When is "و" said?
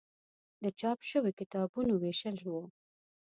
2.49-2.53